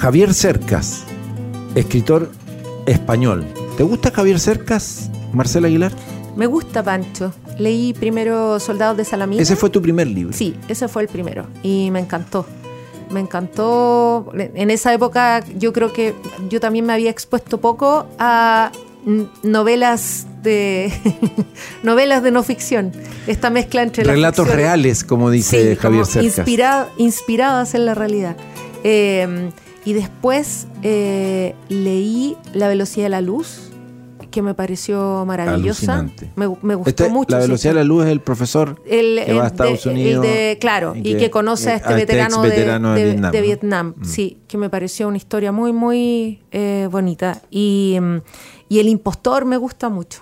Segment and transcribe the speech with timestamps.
[0.00, 1.02] Javier Cercas,
[1.74, 2.30] escritor
[2.86, 3.44] español.
[3.76, 5.92] ¿Te gusta Javier Cercas, Marcela Aguilar?
[6.36, 7.34] Me gusta Pancho.
[7.58, 9.42] Leí primero Soldados de Salamina.
[9.42, 10.32] Ese fue tu primer libro.
[10.32, 11.46] Sí, ese fue el primero.
[11.62, 12.46] Y me encantó.
[13.10, 14.32] Me encantó.
[14.34, 16.14] En esa época yo creo que
[16.48, 18.72] yo también me había expuesto poco a
[19.42, 20.90] novelas de
[21.82, 22.92] novelas de no ficción.
[23.26, 26.38] Esta mezcla entre la Relatos reales, como dice Sí, Javier como Cercas.
[26.38, 28.36] inspira- inspiradas en la realidad.
[28.82, 29.50] Eh,
[29.84, 33.66] y después eh, leí La velocidad de la luz,
[34.30, 35.94] que me pareció maravillosa.
[35.94, 36.30] Alucinante.
[36.36, 37.32] Me, me gustó Este, mucho.
[37.34, 39.96] la velocidad de la luz es el profesor el, que va a Estados de- el
[39.96, 40.22] Unidos.
[40.24, 43.32] de- claro, y que, conoce a este a veterano, de- Vietnam.
[43.32, 43.44] de ¿no?
[43.44, 43.94] Vietnam.
[43.96, 44.04] Mm.
[44.04, 47.42] Sí, que me pareció una historia muy, muy eh, bonita.
[47.50, 48.16] Y, mm,
[48.68, 50.20] y El Impostor me gusta mucho.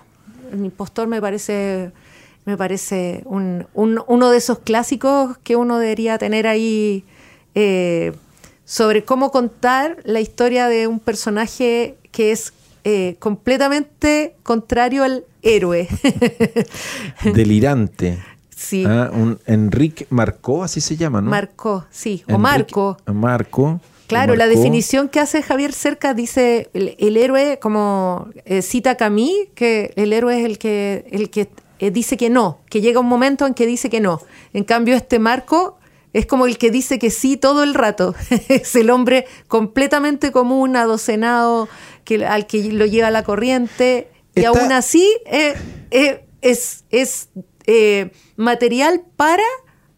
[0.53, 1.91] El Impostor me parece,
[2.47, 7.05] me parece un- un- uno de esos clásicos que uno debería tener ahí
[7.55, 8.13] eh,
[8.69, 12.53] sobre cómo contar la historia de un personaje que es
[12.85, 15.89] eh, completamente contrario al héroe.
[17.35, 18.23] Delirante.
[18.55, 18.85] sí.
[18.87, 21.31] Ah, un Enrique Marcó, así se llama, ¿no?
[21.31, 22.99] Marco, sí, o Marco.
[23.07, 23.81] Marco.
[24.07, 24.59] Claro, la Marcó.
[24.59, 30.13] definición que hace Javier Cerca dice el, el héroe, como eh, cita Camille, que el
[30.13, 33.55] héroe es el que, el que eh, dice que no, que llega un momento en
[33.55, 34.21] que dice que no.
[34.53, 35.78] En cambio, este Marco
[36.13, 38.15] es como el que dice que sí todo el rato.
[38.49, 41.69] es el hombre completamente común, adocenado,
[42.05, 44.09] que, al que lo lleva la corriente.
[44.35, 45.55] Y aún así eh,
[45.91, 47.29] eh, es, es
[47.67, 49.43] eh, material para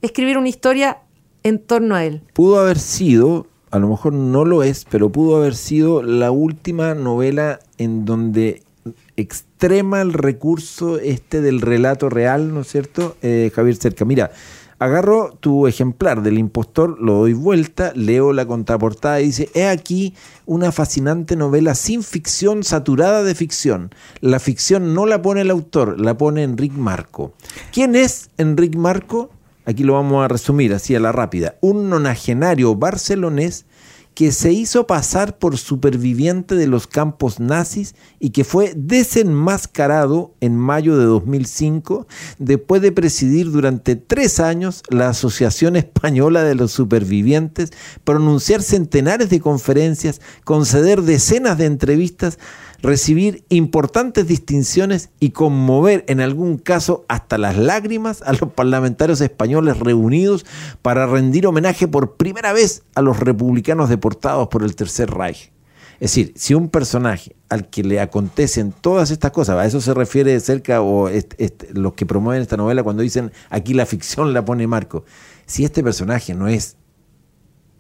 [0.03, 0.99] escribir una historia
[1.43, 2.23] en torno a él.
[2.33, 6.95] Pudo haber sido, a lo mejor no lo es, pero pudo haber sido la última
[6.95, 8.63] novela en donde
[9.17, 13.17] extrema el recurso este del relato real, ¿no es cierto?
[13.23, 14.05] Eh, Javier Cerca.
[14.05, 14.33] Mira,
[14.81, 20.15] agarro tu ejemplar del impostor, lo doy vuelta, leo la contraportada y dice, he aquí
[20.47, 23.95] una fascinante novela sin ficción, saturada de ficción.
[24.21, 27.35] La ficción no la pone el autor, la pone Enrique Marco.
[27.73, 29.31] ¿Quién es Enrique Marco?
[29.67, 31.57] Aquí lo vamos a resumir así a la rápida.
[31.61, 33.67] Un nonagenario barcelonés
[34.15, 40.57] que se hizo pasar por superviviente de los campos nazis y que fue desenmascarado en
[40.57, 42.07] mayo de 2005
[42.39, 47.71] después de presidir durante tres años la Asociación Española de los Supervivientes,
[48.05, 52.39] pronunciar centenares de conferencias, conceder decenas de entrevistas,
[52.83, 59.79] recibir importantes distinciones y conmover en algún caso hasta las lágrimas a los parlamentarios españoles
[59.79, 60.47] reunidos
[60.83, 65.53] para rendir homenaje por primera vez a los republicanos deportados por el Tercer Reich.
[66.01, 69.93] Es decir, si un personaje al que le acontecen todas estas cosas, a eso se
[69.93, 71.11] refiere de cerca o
[71.75, 75.05] los que promueven esta novela cuando dicen aquí la ficción la pone Marco,
[75.45, 76.77] si este personaje no es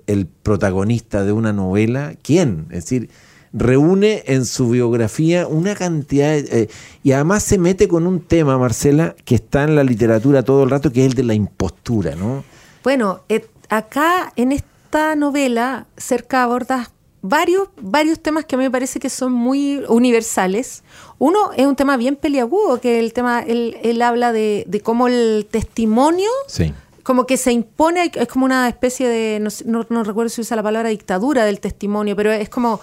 [0.06, 2.66] el protagonista de una novela, ¿quién?
[2.70, 3.08] Es decir,
[3.52, 6.68] reúne en su biografía una cantidad de- eh,
[7.02, 10.70] y además se mete con un tema, Marcela, que está en la literatura todo el
[10.70, 12.44] rato, que es el de la impostura, ¿no?
[12.84, 16.90] Bueno, eh, acá en esta novela cerca aborda
[17.22, 20.82] varios, varios temas que a mí me parece que son muy universales.
[21.18, 25.06] Uno es un tema bien peliagudo, que el tema, él, él habla de, de cómo
[25.08, 26.72] el testimonio Sí.
[27.02, 30.62] como que se impone, es como una especie de, no- no recuerdo si usa la
[30.62, 32.80] palabra dictadura del testimonio, pero es como,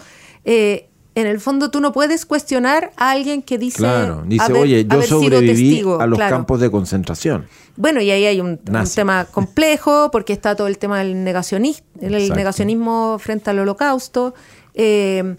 [0.47, 4.62] eh, en el fondo tú no puedes cuestionar a alguien que dice, Claro, dice, haber-
[4.62, 6.38] oye, yo sobreviví testigo", a los claro.
[6.38, 7.47] campos de concentración.
[7.75, 8.57] Bueno, y ahí hay un,
[8.96, 12.36] tema complejo, porque está todo el tema del negacionismo, el Exacto.
[12.36, 14.36] negacionismo frente al holocausto,
[14.74, 15.36] eh,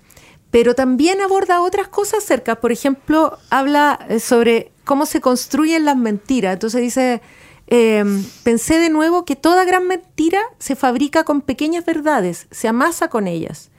[0.50, 2.56] pero también aborda otras cosas cerca.
[2.56, 6.54] Por ejemplo, habla eh, sobre cómo se construyen las mentiras.
[6.54, 7.22] Entonces dice,
[7.68, 8.04] eh,
[8.42, 13.26] pensé de nuevo que toda gran mentira se fabrica con pequeñas verdades, se amasa con
[13.26, 13.70] ellas.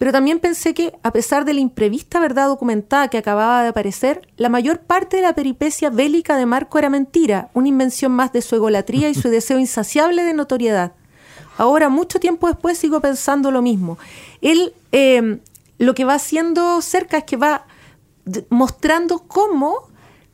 [0.00, 4.26] Pero también pensé que, a pesar de la imprevista verdad documentada que acababa de aparecer,
[4.38, 8.40] la mayor parte de la peripecia bélica de Marco era mentira, una invención más de
[8.40, 10.92] su egolatría y su deseo insaciable de notoriedad.
[11.58, 13.98] Ahora, mucho tiempo después, sigo pensando lo mismo.
[14.40, 15.38] Él eh,
[15.76, 17.66] lo que va haciendo cerca es que va
[18.48, 19.89] mostrando cómo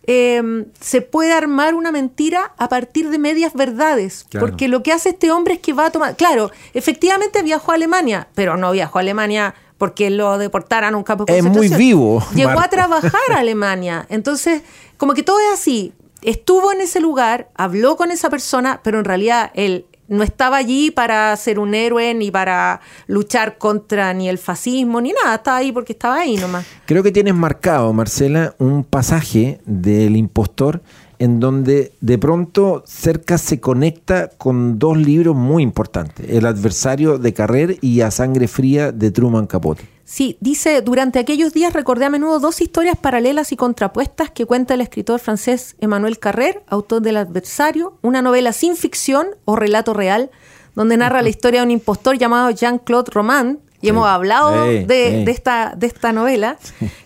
[0.06, 4.26] eh, se puede armar una mentira a partir de medias verdades.
[4.28, 4.46] Claro.
[4.46, 6.16] Porque lo que hace este hombre es que va a tomar.
[6.16, 11.04] Claro, efectivamente viajó a Alemania, pero no viajó a Alemania porque lo deportaran a un
[11.04, 14.06] campo de Es muy vivo, Llegó a trabajar a Alemania.
[14.08, 14.62] Entonces,
[14.96, 15.92] como que todo es así.
[16.22, 20.90] Estuvo en ese lugar, habló con esa persona, pero en realidad él no estaba allí
[20.90, 25.36] para ser un héroe ni para luchar contra ni el fascismo ni nada.
[25.36, 26.66] Estaba ahí porque estaba ahí nomás.
[26.86, 30.82] Creo que tienes marcado, Marcela, un pasaje del impostor
[31.18, 37.32] en donde de pronto cerca se conecta con dos libros muy importantes, El adversario de
[37.32, 39.95] Carrer y A sangre fría de Truman Capote.
[40.08, 44.74] Sí, dice, durante aquellos días recordé a menudo dos historias paralelas y contrapuestas que cuenta
[44.74, 50.30] el escritor francés Emmanuel Carrer, autor del Adversario, una novela sin ficción o relato real,
[50.76, 55.10] donde narra la historia de un impostor llamado Jean-Claude Roman, y hemos hablado Sí, de,
[55.10, 55.24] sí.
[55.24, 56.56] de esta, de esta novela,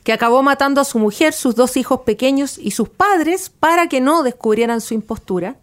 [0.05, 4.03] que acabó matando a su mujer, sus dos hijos pequeños y sus padres para que
[4.03, 5.57] no descubrieran su impostura.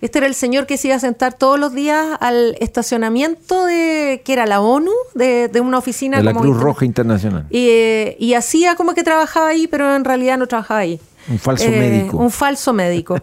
[0.00, 4.20] Este era el señor que se iba a sentar todos los días al estacionamiento de,
[4.24, 7.46] que era la ONU, de, de una oficina De la como Cruz Roja Internacional.
[7.50, 10.94] y, eh, y hacía como que trabajaba ahí, pero en realidad no trabajaba ahí.
[11.28, 12.16] Eh, Un falso médico.
[12.18, 13.18] Un falso médico.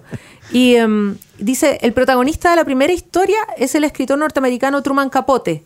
[0.51, 5.63] y em, dice, el protagonista de la primera historia es el escritor norteamericano Truman Capote.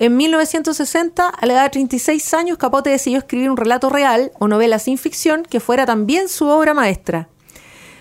[0.00, 4.48] En 1960, a la edad de 36 años, Capote decidió escribir un relato real o
[4.48, 7.28] novela sin ficción que fuera también su obra maestra.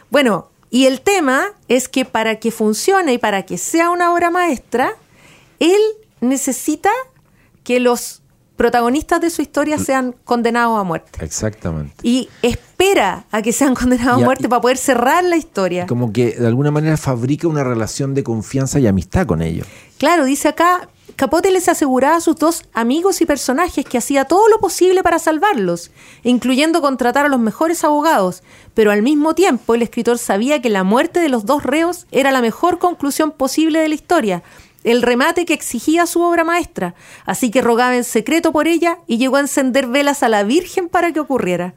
[0.09, 4.29] Bueno, y el tema es que para que funcione y para que sea una obra
[4.31, 4.91] maestra,
[5.59, 5.79] él
[6.21, 6.89] necesita
[7.63, 8.21] que los
[8.55, 11.23] protagonistas de su historia sean condenados a muerte.
[11.23, 11.93] Exactamente.
[12.01, 15.85] Y espera a que sean condenados Y a a- muerte para poder cerrar la historia.
[15.85, 19.67] Como que de alguna manera fabrica una relación de confianza y amistad con ellos.
[19.99, 24.47] Claro, dice acá, Capote les aseguraba a sus dos amigos y personajes que hacía todo
[24.49, 25.89] lo posible para salvarlos,
[26.23, 28.43] incluyendo contratar a los mejores abogados,
[28.75, 32.29] pero al mismo tiempo el escritor sabía que la muerte de los dos reos era
[32.29, 34.43] la mejor conclusión posible de la historia,
[34.83, 36.93] el remate que exigía su obra maestra,
[37.25, 40.87] así que rogaba en secreto por ella y llegó a encender velas a la Virgen
[40.87, 41.73] para que ocurriera.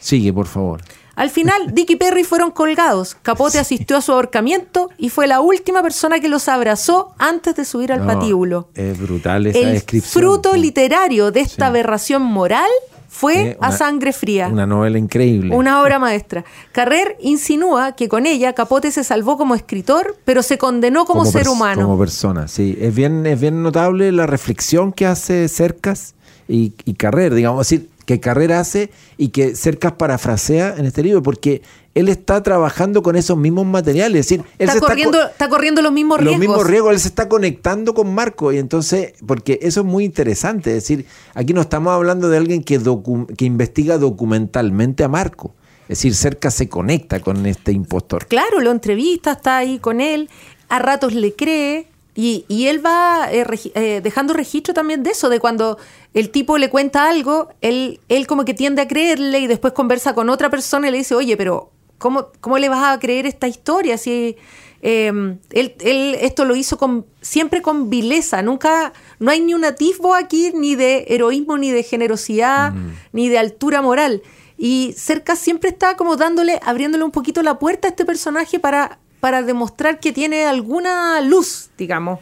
[0.00, 0.80] Sigue, por favor.
[1.16, 3.16] Al final, Dick y Perry fueron colgados.
[3.22, 7.64] Capote asistió a su ahorcamiento y fue la última persona que los abrazó antes de
[7.64, 8.68] subir al No, patíbulo.
[8.74, 10.22] Es brutal esa El descripción.
[10.22, 11.68] fruto literario de esta Sí.
[11.70, 12.70] aberración moral
[13.08, 14.48] fue Eh, A Sangre Fría.
[14.48, 15.54] Una novela increíble.
[15.54, 16.44] Una obra maestra.
[16.72, 21.48] Carrer insinúa que con ella Capote se salvó como escritor, pero se condenó como, ser
[21.48, 21.82] humano.
[21.82, 22.76] Como persona, sí.
[22.80, 26.14] Es bien, es bien notable la reflexión que hace Cercas
[26.48, 31.22] y, y Carrer, digamos, decir, que Carrer hace y que Cercas parafrasea en este libro,
[31.22, 31.62] porque
[31.94, 34.20] él está trabajando con esos mismos materiales.
[34.20, 36.40] Es decir, él está, se corriendo, co- está corriendo los mismos los riesgos.
[36.40, 40.70] mismos riesgos, él se está conectando con Marco y entonces, porque eso es muy interesante,
[40.70, 45.54] es decir, aquí no estamos hablando de alguien que, docu- que investiga documentalmente a Marco,
[45.84, 48.26] es decir, cerca se conecta con este impostor.
[48.26, 50.28] Claro, lo entrevista, está ahí con él,
[50.68, 55.10] a ratos le cree y, y él va eh, regi- eh, dejando registro también de
[55.10, 55.78] eso, de cuando
[56.12, 60.14] el tipo le cuenta algo, él, él como que tiende a creerle y después conversa
[60.14, 63.48] con otra persona y le dice, oye, pero ¿cómo, cómo le vas a creer esta
[63.48, 63.98] historia?
[63.98, 64.36] Si
[64.82, 69.64] eh, él, él esto lo hizo con, siempre con vileza, nunca, no hay ni un
[69.64, 72.72] atisbo aquí ni de heroísmo, ni de generosidad,
[73.12, 74.22] ni de altura moral.
[74.56, 79.00] Y Cerca siempre está como dándole, abriéndole un poquito la puerta a este personaje para,
[79.24, 82.18] para demostrar que tiene alguna luz, digamos.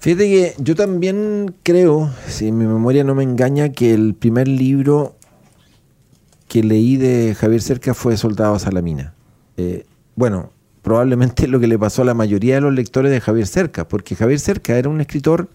[0.00, 5.16] Fíjate que yo también creo, si mi memoria no me engaña, que el primer libro
[6.46, 9.14] que leí de Javier Cerca fue Soldado a Salamina.
[9.56, 10.50] Eh, bueno,
[10.82, 14.14] probablemente lo que le pasó a la mayoría de los lectores de Javier Cerca, porque
[14.14, 15.48] Javier Cerca era un escritor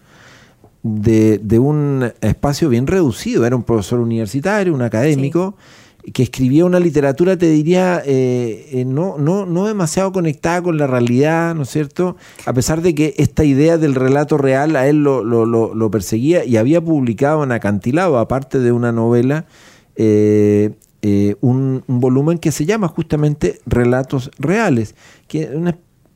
[0.82, 5.56] de, de un espacio bien reducido, era un profesor universitario, un académico,
[6.12, 10.86] que escribía una literatura, te diría, eh, eh, no, no, no demasiado conectada con la
[10.86, 12.16] realidad, ¿no es cierto?
[12.44, 15.90] A pesar de que esta idea del relato real a él lo, lo- lo- lo
[15.90, 19.46] perseguía y había publicado en Acantilado, aparte de una novela,
[19.96, 20.74] eh,
[21.40, 24.94] un, volumen que se llama justamente Relatos Reales,
[25.28, 25.48] que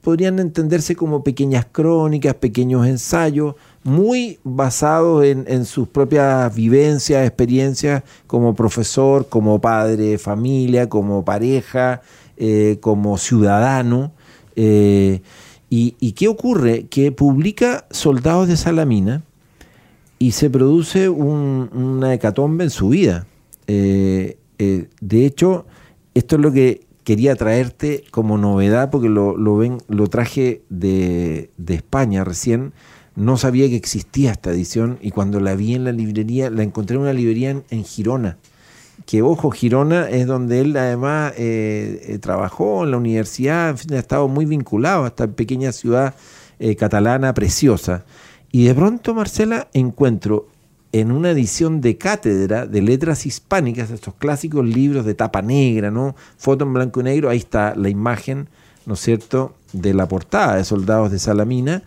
[0.00, 8.55] podrían entenderse como pequeñas crónicas, pequeños ensayos, muy basados en, sus propias vivencias, experiencias como
[8.55, 12.03] profesor, como padre de familia, como pareja,
[12.37, 14.13] eh, como ciudadano.
[14.57, 15.23] eh,
[15.71, 16.87] y, ¿Y qué ocurre?
[16.91, 19.23] Que publica Soldados de Salamina
[20.19, 23.27] y se produce un- una hecatombe en su vida.
[23.69, 25.65] Eh, de hecho,
[26.15, 32.25] esto es lo que quería traerte como novedad, porque lo, lo traje de, de España
[32.25, 32.73] recién.
[33.17, 36.97] No sabía que existía esta edición y cuando la vi en la librería, la encontré
[36.97, 38.38] en una librería en, Girona,
[39.07, 43.95] que ojo, Girona es donde él además eh, eh, trabajó en la universidad, en fin,
[43.95, 46.14] ha estado muy vinculado a esta pequeña ciudad
[46.59, 48.05] eh, catalana preciosa.
[48.52, 50.49] Y de pronto, Marcela, encuentro
[50.93, 56.17] en una edición de cátedra de letras hispánicas, estos clásicos libros de tapa negra, ¿no?
[56.37, 58.49] Foto en blanco y negro, ahí está la imagen,
[58.87, 61.85] ¿no es cierto?, de la portada de Soldados de Salamina,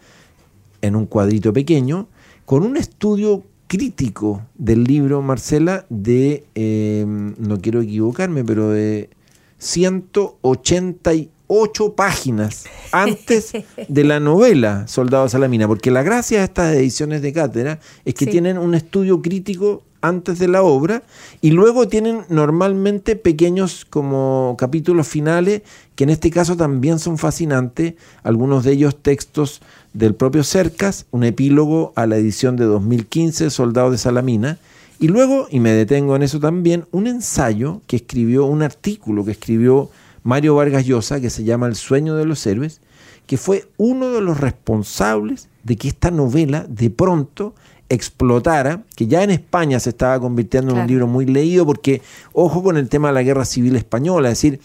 [0.83, 2.07] en un cuadrito pequeño,
[2.45, 9.09] con un estudio crítico del libro, Marcela, de, eh, no quiero equivocarme, pero de
[9.57, 13.53] 188 páginas antes
[13.87, 18.25] de la novela Soldado Salamina, porque la gracia de estas ediciones de cátedra es que
[18.25, 18.31] Sí.
[18.31, 21.03] tienen un estudio crítico antes de la obra
[21.39, 25.61] y luego tienen normalmente pequeños como capítulos finales
[25.95, 29.61] que en este caso también son fascinantes, algunos de ellos textos
[29.93, 34.57] del propio Cercas, un epílogo a la edición de 2015 Soldado de Salamina.
[34.99, 39.31] Y luego, y me detengo en eso también, un ensayo que escribió, un artículo que
[39.31, 39.89] escribió
[40.23, 42.81] Mario Vargas Llosa que se llama El sueño de los héroes,
[43.27, 47.53] que fue uno de los responsables de que esta novela de pronto
[47.89, 52.01] explotara, que ya en España se estaba convirtiendo en un libro muy leído, porque
[52.33, 54.59] ojo con el tema de la guerra civil española, es decir,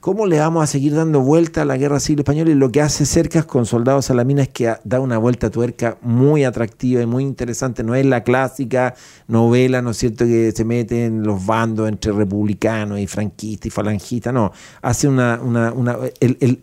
[0.00, 2.50] ¿cómo le vamos a seguir dando vuelta a la guerra civil española?
[2.50, 5.98] Y lo que hace Cercas con Soldados Salamina es que da una vuelta a tuerca
[6.02, 7.82] muy atractiva y muy interesante.
[7.82, 8.94] No es la clásica
[9.26, 13.70] novela, ¿no es cierto?, que se mete en los bandos entre republicanos y franquistas y
[13.70, 14.32] falangistas.
[14.32, 14.52] No,
[14.82, 15.40] hace una.
[15.42, 15.96] una, una-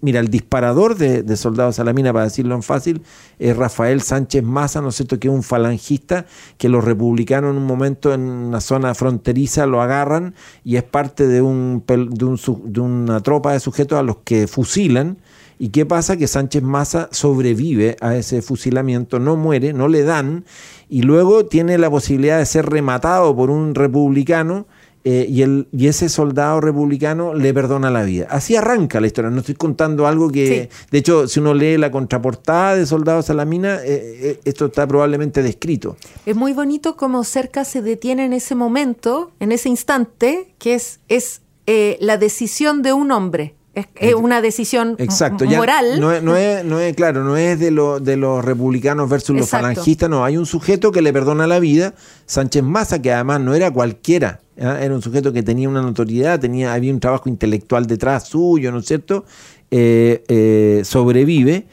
[0.01, 3.01] mira, el disparador de, de Soldados Salamina, para decirlo en fácil,
[3.39, 6.25] es Rafael Sánchez Maza, ¿no es cierto?, que es un falangista
[6.58, 11.27] que los republicanos en un momento en una zona fronteriza lo agarran y es parte
[11.27, 15.17] de, un, de, un de una tropa de sujetos a los que fusilan.
[15.58, 16.15] ¿Y qué pasa?
[16.15, 20.46] Que Sánchez Maza sobrevive a ese fusilamiento, no muere, no le dan,
[20.89, 24.67] y luego tiene la posibilidad de ser rematado por un republicano
[25.08, 28.27] eh, y, el, y ese soldado republicano le perdona la vida.
[28.29, 29.29] Así arranca la historia.
[29.29, 33.75] No estoy contando algo que, de hecho, si uno lee la contraportada de Soldados Salamina,
[33.75, 35.96] eh, eh, esto está probablemente descrito.
[36.25, 41.00] Es muy bonito como cerca se detiene en ese momento, en ese instante, que es,
[41.08, 43.56] es eh, la decisión de un hombre.
[43.74, 46.00] Es, es una decisión Exacto, m- ya moral.
[46.00, 49.36] no es, no es, no es, claro, no es de, lo- de los republicanos versus
[49.36, 51.94] los falangistas, no, hay un sujeto que le perdona la vida,
[52.26, 56.74] Sánchez Maza, que además no era cualquiera, era un sujeto que tenía una notoriedad, tenía,
[56.74, 59.26] había un trabajo intelectual detrás suyo, ¿no es cierto?
[59.72, 61.68] Eh, eh, sobrevive.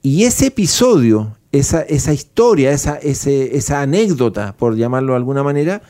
[0.00, 5.82] Y ese episodio, esa, esa historia, esa, ese- esa anécdota, por llamarlo de alguna manera,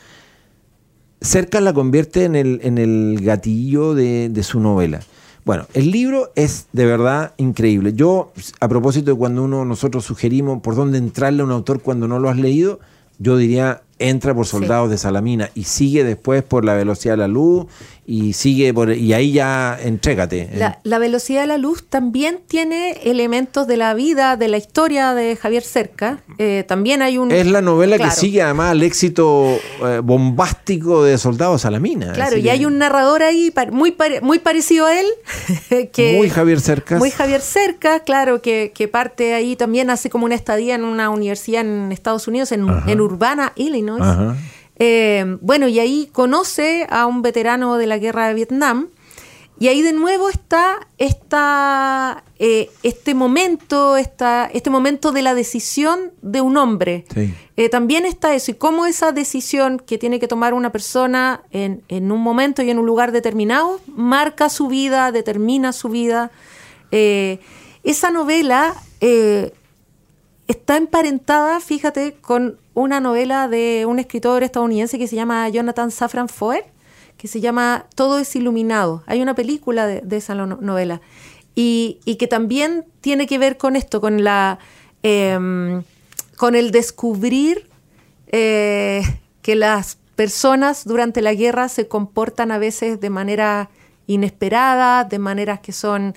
[1.25, 5.01] Cercas la convierte en el, en el gatillo de, de su novela.
[5.43, 7.93] Bueno, el libro es de verdad increíble.
[7.93, 12.07] Yo, a propósito de cuando uno nosotros sugerimos por dónde entrarle a un autor cuando
[12.07, 12.79] no lo has leído,
[13.17, 17.27] yo diría entra por Soldados de Salamina y sigue después por La velocidad de la
[17.27, 17.65] luz
[18.07, 20.49] y sigue por y ahí ya entrégate.
[20.55, 25.13] La, la velocidad de la luz también tiene elementos de la vida, de la historia
[25.15, 26.19] de Javier Cerca.
[26.37, 27.31] Eh, también hay un.
[27.31, 28.11] es la novela Claro.
[28.11, 32.13] que sigue además el éxito eh, bombástico de Soldados Salamina.
[32.13, 35.07] Claro, Así y que hay un narrador ahí muy, pare- muy parecido a él.
[35.91, 36.99] que, muy Javier Cercas.
[36.99, 41.09] Muy Javier Cerca, claro, que, que parte ahí también, hace como una estadía en una
[41.09, 44.01] universidad en Estados Unidos, en, en Urbana, Illinois.
[44.03, 44.35] Ajá.
[44.77, 48.89] Eh, bueno, y ahí conoce a un veterano de la guerra de Vietnam.
[49.57, 56.11] Y ahí de nuevo está esta, eh, este momento, esta, este momento de la decisión
[56.21, 57.05] de un hombre.
[57.13, 57.33] Sí.
[57.55, 61.83] Eh, también está eso, y cómo esa decisión que tiene que tomar una persona en,
[61.87, 66.31] en un momento y en un lugar determinado marca su vida, determina su vida.
[66.91, 67.39] Eh,
[67.83, 68.75] esa novela
[70.47, 76.29] está emparentada, fíjate, con una novela de un escritor estadounidense que se llama Jonathan Safran
[76.29, 76.65] Foer,
[77.17, 79.03] que se llama Todo es iluminado.
[79.07, 81.01] Hay una película de, esa no- novela.
[81.55, 84.59] Y, y que también tiene que ver con esto, con la
[85.03, 85.83] em,
[86.35, 87.69] con el descubrir
[88.27, 89.01] eh,
[89.41, 93.69] que las personas durante la guerra se comportan a veces de manera
[94.07, 96.13] inesperada, de maneras que son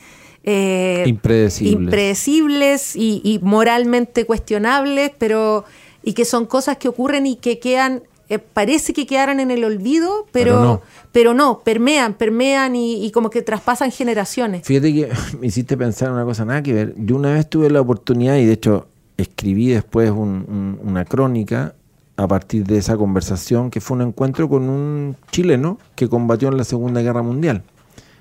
[0.50, 1.82] eh, Impredecibles.
[1.84, 5.64] impredecibles y, y moralmente cuestionables, pero
[6.02, 9.62] y que son cosas que ocurren y que quedan, eh, parece que quedaran en el
[9.64, 10.82] olvido, pero, Pero no.
[11.12, 14.62] pero no, permean, permean y, y como que traspasan generaciones.
[14.66, 15.08] Fíjate que
[15.40, 16.94] me hiciste pensar en una cosa nada que ver.
[16.96, 18.86] Yo una vez tuve la oportunidad y de hecho
[19.18, 21.74] escribí después un- un- una crónica
[22.16, 26.56] a partir de esa conversación que fue un encuentro con un chileno que combatió en
[26.56, 27.62] la Segunda Guerra Mundial,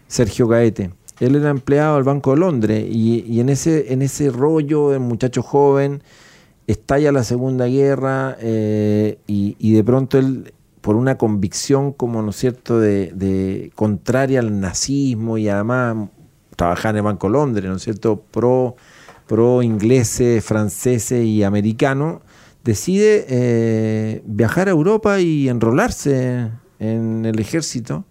[0.08, 0.92] Sergio Gaete.
[1.20, 5.42] Él era empleado del Banco de Londres y, en, ese, en ese rollo de muchacho
[5.42, 6.04] joven
[6.68, 12.38] estalla la Segunda Guerra eh, y, de pronto él por una convicción como, ¿no es
[12.38, 16.10] cierto?, de, de contraria al nazismo y además
[16.56, 18.76] trabajar en el Banco Londres, ¿no es cierto?, pro,
[19.28, 22.22] pro ingleses, franceses y americanos,
[22.64, 28.06] decide eh, viajar a Europa y enrolarse en el ejército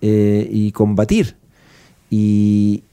[0.00, 1.36] eh, y combatir.
[2.14, 2.84] Y,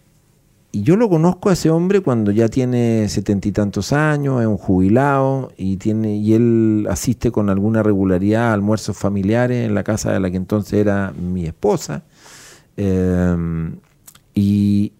[0.71, 4.57] yo lo conozco a ese hombre cuando ya tiene setenta y tantos años, es un
[4.57, 10.13] jubilado y tiene y él asiste con alguna regularidad a almuerzos familiares en la casa
[10.13, 12.03] de la que entonces era mi esposa.
[12.77, 13.35] Eh,
[14.35, 14.93] y,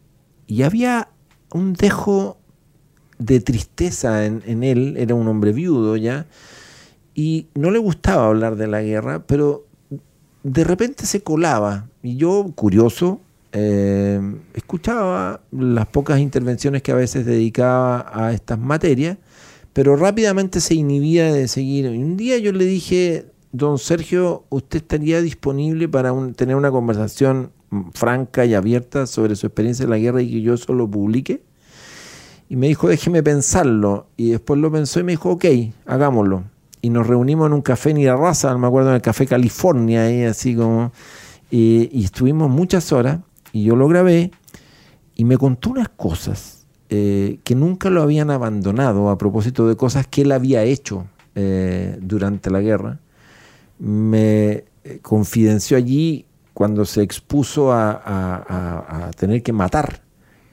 [0.48, 1.10] y había
[1.54, 2.40] un dejo
[3.20, 6.26] de tristeza en, él, era un hombre viudo ya,
[7.14, 9.66] y no le gustaba hablar de la guerra, pero
[10.44, 13.22] de repente se colaba, y yo, curioso,
[13.52, 14.22] eh,
[14.54, 19.18] escuchaba las pocas intervenciones que a veces dedicaba a estas materias,
[19.74, 21.86] pero rápidamente se inhibía de seguir.
[21.86, 27.52] Y un día yo le dije, don Sergio, ¿usted estaría disponible para tener una conversación
[27.94, 31.44] franca y abierta sobre su experiencia en la guerra y que yo eso lo publique?
[32.50, 34.08] Y me dijo, déjeme pensarlo.
[34.18, 35.46] Y después lo pensó y me dijo, ok,
[35.86, 36.44] hagámoslo.
[36.82, 40.24] Y nos reunimos en un café en Irarraza, me acuerdo en el Café California, ahí
[40.24, 40.92] así como...
[41.52, 43.20] Y, estuvimos muchas horas
[43.52, 44.32] y yo lo grabé
[45.16, 50.08] y me contó unas cosas eh, que nunca lo habían abandonado a propósito de cosas
[50.08, 53.00] que él había hecho eh, durante la guerra.
[53.78, 60.02] Me eh, confidenció allí cuando se expuso a, a, a, a tener que matar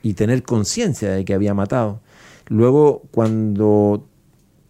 [0.02, 2.00] y tener conciencia de que había matado.
[2.48, 4.06] Luego cuando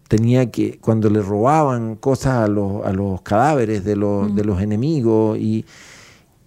[0.07, 4.35] tenía que, cuando le robaban cosas a los, a los cadáveres de los, mm.
[4.35, 5.65] de los enemigos y,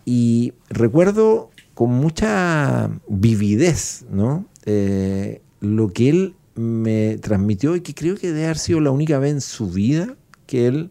[0.04, 1.49] y recuerdo
[1.80, 4.44] con mucha vividez, ¿no?
[4.66, 9.18] Eh, lo que él me transmitió y que creo que debe haber sido la única
[9.18, 10.90] vez en su vida que él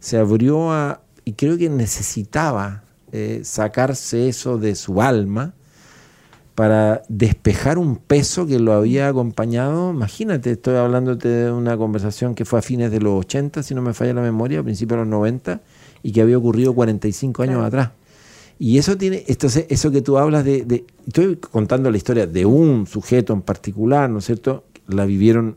[0.00, 5.54] se abrió a, y creo que necesitaba eh, sacarse eso de su alma
[6.54, 9.92] para despejar un peso que lo había acompañado.
[9.92, 13.80] Imagínate, estoy hablándote de una conversación que fue a fines de los 80, si no
[13.80, 15.62] me falla la memoria, a principios de los 90,
[16.02, 17.66] y que había ocurrido 45 años claro.
[17.66, 17.92] atrás.
[18.58, 22.44] Y eso tiene, entonces, eso que tú hablas de, de, estoy contando la historia de
[22.44, 24.64] un sujeto en particular, ¿no es cierto?
[24.88, 25.56] La vivieron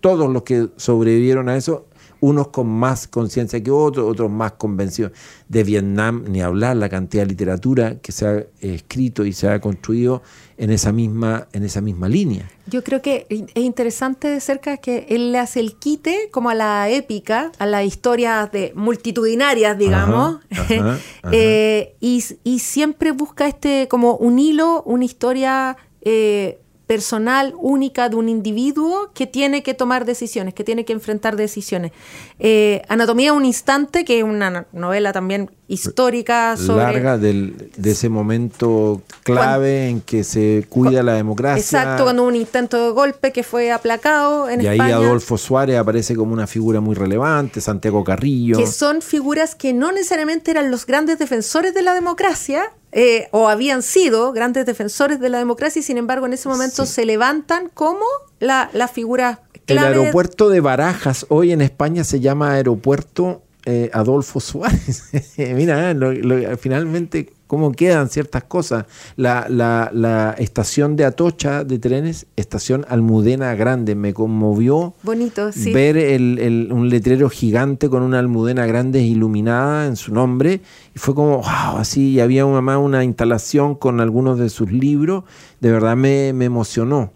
[0.00, 1.86] todos los que sobrevivieron a eso,
[2.20, 5.12] unos con más conciencia que otros, otros más convencidos.
[5.48, 9.60] De Vietnam, ni hablar, la cantidad de literatura que se ha escrito y se ha
[9.60, 10.22] construido
[10.56, 12.50] en esa misma, en esa misma línea.
[12.66, 16.54] Yo creo que es interesante de cerca que él le hace el quite como a
[16.54, 20.98] la épica, a las historias de multitudinarias, digamos, ajá, ajá, ajá.
[21.32, 28.16] eh, y, y, siempre busca este como un hilo, una historia eh, personal, única de
[28.16, 31.92] un individuo que tiene que tomar decisiones, que tiene que enfrentar decisiones.
[32.38, 36.84] Eh, Anatomía un instante, que es una novela también histórica sobre...
[36.84, 41.60] Larga del, de ese momento clave cuando, en que se cuida la democracia.
[41.60, 44.88] Exacto, cuando hubo un intento de golpe que fue aplacado en y España.
[44.88, 48.56] Y ahí Adolfo Suárez aparece como una figura muy relevante, Santiago Carrillo.
[48.56, 53.46] Que son figuras que no necesariamente eran los grandes defensores de la democracia, eh, o
[53.48, 56.94] habían sido grandes defensores de la democracia y sin embargo en ese momento sí.
[56.94, 58.04] se levantan como
[58.40, 59.92] la, la figura clave.
[59.92, 65.04] El aeropuerto de Barajas hoy en España se llama aeropuerto eh, Adolfo Suárez.
[65.36, 68.84] Mira, lo, lo, finalmente cómo quedan ciertas cosas.
[69.16, 75.72] La, la, la, estación de Atocha de trenes, estación Almudena Grande, me conmovió Bonito, sí.
[75.72, 80.60] ver el, el, un letrero gigante con una almudena grande iluminada en su nombre.
[80.94, 85.24] Y fue como, wow, así, y había una, una instalación con algunos de sus libros.
[85.60, 87.10] De verdad me, me emocionó.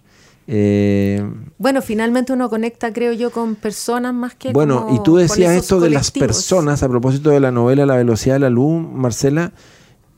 [0.49, 1.25] Eh,
[1.59, 4.53] bueno, finalmente uno conecta, creo yo, con personas más que.
[4.53, 7.97] Bueno, como, y tú decías esto de las personas, a propósito de la novela La
[7.97, 9.53] velocidad de la luz, Marcela.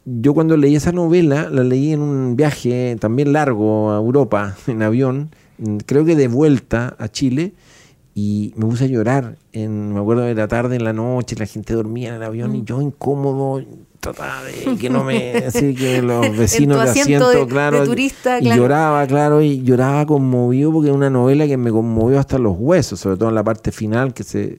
[0.05, 4.83] Yo cuando leí esa novela, la leí en un viaje también largo a Europa, en
[4.83, 5.31] avión,
[5.87, 7.55] creo que de vuelta a Chile,
[8.15, 9.37] y me puse a llorar.
[9.53, 12.53] En, me acuerdo de la tarde, en la noche, la gente dormía en el avión
[12.53, 12.55] mm.
[12.55, 13.65] y yo incómodo,
[13.99, 15.33] trataba de que no me.
[15.39, 18.63] así que los vecinos de asiento, de, claro, de turista, y claro.
[18.63, 23.01] lloraba, claro, y lloraba conmovido porque es una novela que me conmovió hasta los huesos,
[23.01, 24.59] sobre todo en la parte final que se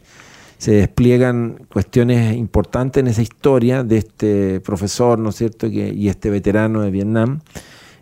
[0.57, 6.09] se despliegan cuestiones importantes en esa historia de este profesor, ¿no es cierto?, que, y
[6.09, 7.41] este veterano de Vietnam.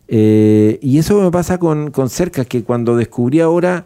[0.08, 3.86] Eh, y eso me pasa con, con Cerca, que cuando descubrí ahora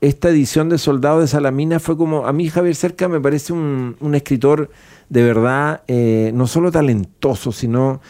[0.00, 3.96] esta edición de Soldado de Salamina fue como, a mí Javier Cerca me parece un,
[4.00, 4.70] un escritor
[5.08, 8.00] de verdad, eh, no solo talentoso, sino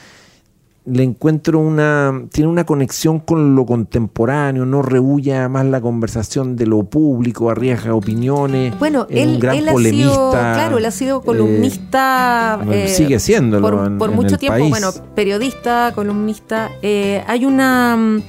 [0.87, 6.67] le encuentro una, tiene una conexión con lo contemporáneo, no rehuya más la conversación de
[6.67, 8.79] lo público, arriesga opiniones.
[8.79, 12.61] Bueno, él, un gran él ha sido, claro, él ha sido columnista.
[12.71, 14.59] eh, eh, sigue siéndolo por, en- por en mucho el tiempo.
[14.59, 14.71] país.
[14.71, 16.71] Bueno, periodista, columnista.
[16.83, 18.23] Eh, hay una mm,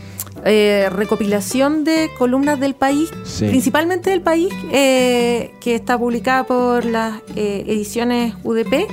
[0.45, 3.45] eh, recopilación de columnas del país, Sí.
[3.47, 8.87] principalmente del país, eh, que está publicada por las eh, ediciones UDP,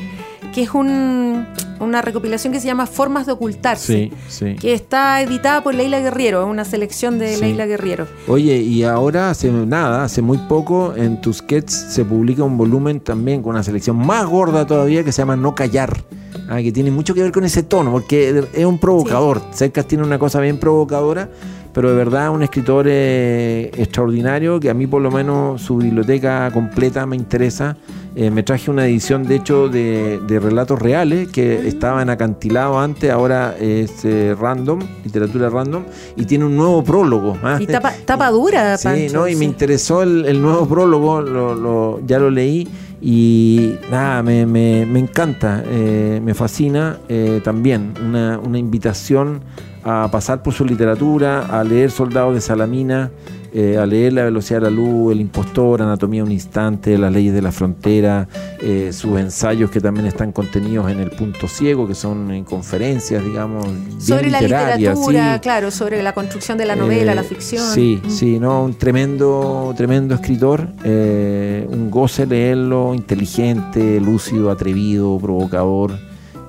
[0.55, 1.46] que es un-
[1.80, 4.10] una recopilación que se llama Formas de ocultarse.
[4.10, 4.56] Sí, sí.
[4.56, 7.40] Que está editada por Leila Guerriero, una selección de Sí.
[7.40, 8.06] Leila Guerriero.
[8.28, 13.42] Oye, y ahora hace nada, hace muy poco en Tusquets se publica un volumen también
[13.42, 16.02] con una selección más gorda todavía que se llama No Callar.
[16.48, 19.40] ah, que tiene mucho que ver con ese tono, porque es un provocador.
[19.52, 21.28] Cercas tiene una cosa bien provocadora,
[21.74, 26.50] pero de verdad un escritor eh, extraordinario que a mí por lo menos su biblioteca
[26.52, 27.76] completa me interesa.
[28.16, 32.78] Eh, me traje una edición de hecho de, de relatos reales que estaba en acantilado
[32.78, 35.82] antes, ahora es eh, random, literatura random,
[36.16, 37.37] y tiene un nuevo prólogo.
[37.42, 37.58] ah.
[37.60, 39.26] Y tapa, tapa dura, Sí, Pancho, ¿no?
[39.28, 42.68] y me interesó el, el nuevo prólogo, lo- lo- ya lo leí
[43.02, 46.98] y nada, me, me- me encanta, me fascina
[47.42, 47.94] también.
[48.00, 49.40] Una, una invitación
[49.85, 53.11] a pasar por su literatura, a leer Soldados de Salamina,
[53.53, 57.12] eh, a leer La velocidad de la luz, El impostor, Anatomía de un instante, Las
[57.12, 58.27] leyes de la frontera,
[58.61, 63.23] eh, sus ensayos que también están contenidos en El Punto Ciego, que son en conferencias,
[63.23, 63.64] digamos,
[63.99, 65.40] Sobre la literatura, sí.
[65.40, 67.62] claro, sobre la construcción de la novela, Eh, la ficción.
[67.64, 68.11] Sí, Mm.
[68.11, 75.92] sí, no, un tremendo, tremendo escritor, eh, un goce leerlo, inteligente, lúcido, atrevido, provocador,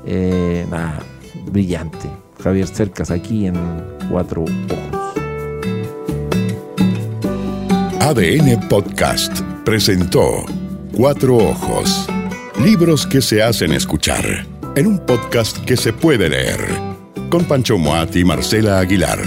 [0.08, 1.00] eh, nada,
[1.52, 2.10] brillante.
[2.44, 3.56] Javier Cercas aquí en
[4.10, 4.96] Cuatro Ojos.
[8.02, 10.46] ADN Podcast presentó
[10.94, 12.08] Cuatro Ojos.
[12.64, 14.46] Libros que se hacen escuchar
[14.76, 16.60] en un podcast que se puede leer.
[17.30, 19.20] Con Pancho Moat y Marcela Aguilar.